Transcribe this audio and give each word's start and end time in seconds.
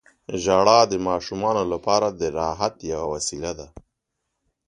•ژړا 0.43 0.79
د 0.91 0.93
ماشومانو 1.07 1.63
لپاره 1.73 2.07
د 2.19 2.21
راحت 2.39 2.75
یوه 2.91 3.05
وسیله 3.13 3.51
ده. 3.59 3.67